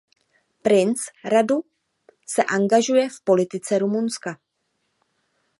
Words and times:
Princ 0.67 1.03
Radu 1.33 1.57
se 2.35 2.41
angažuje 2.43 3.07
v 3.09 3.21
politice 3.23 3.79
Rumunska. 3.85 4.39